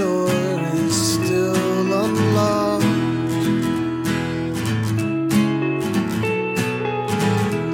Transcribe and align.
door 0.00 0.30
is 0.76 0.96
still 1.12 1.92
unlocked. 2.04 2.84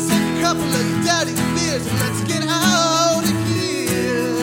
Take 0.08 0.26
a 0.34 0.40
couple 0.42 0.70
of 0.78 0.84
your 0.90 1.02
dirty 1.06 1.34
beers 1.54 1.86
and 1.86 1.98
let's 2.02 2.22
get 2.24 2.42
out 2.48 3.22
of 3.22 3.38
here. 3.46 4.42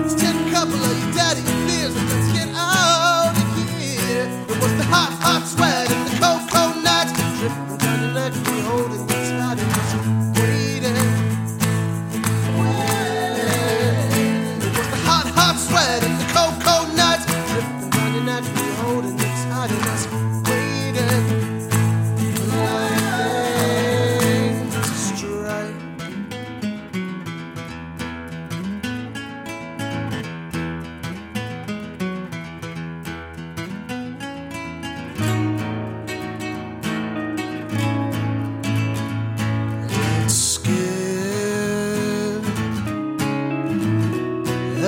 Let's 0.00 0.14
take 0.14 0.36
a 0.46 0.50
couple 0.50 0.80
of 0.88 0.94
your 1.00 1.12
dirty 1.20 1.44
beers 1.66 1.96
and 1.96 2.06
let's 2.12 2.30
get 2.36 2.48
out 2.54 3.32
of 3.34 3.80
here. 3.80 4.28
It 4.52 4.58
was 4.60 4.74
the 4.76 4.84
hot, 4.94 5.12
hot 5.24 5.48
sweat 5.48 5.90
and 5.90 6.06
the 6.08 6.12
cold, 6.20 6.50
cold. 6.50 6.61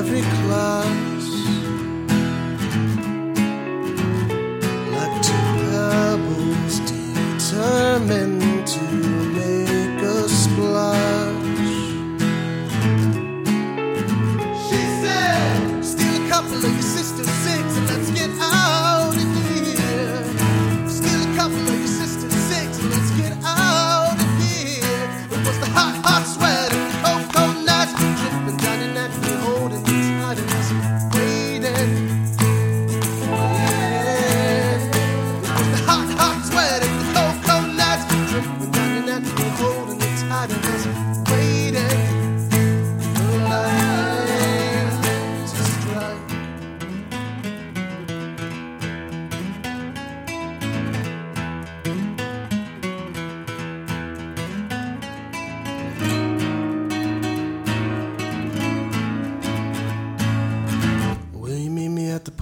every 0.07 0.21
club. 0.21 1.14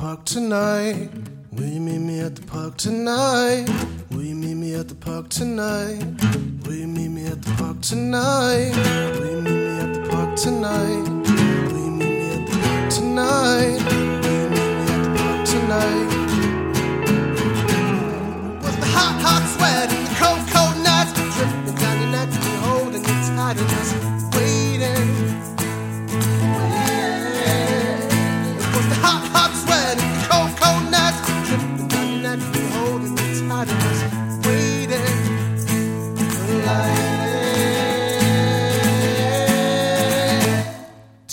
park 0.02 0.24
tonight? 0.24 1.10
Will 1.52 1.68
you 1.68 1.80
meet 1.80 2.00
me 2.00 2.18
at 2.18 2.34
the 2.34 2.42
park 2.42 2.76
tonight? 2.76 3.68
Will 4.10 4.24
you 4.24 4.34
meet 4.34 4.56
me 4.56 4.74
at 4.74 4.88
the 4.88 4.96
park 4.96 5.28
tonight? 5.28 6.02
Will 6.66 6.74
you 6.74 6.88
meet 6.88 7.08
me 7.08 7.24
at 7.26 7.40
the 7.40 7.52
park 7.52 7.80
tonight? 7.82 8.72
Will 9.20 9.30
you 9.30 9.41
meet 9.42 9.54
me 9.54 9.78
at 9.78 9.94
the 9.94 10.08
park 10.10 10.34
tonight? 10.34 11.11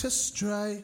astray. 0.09 0.83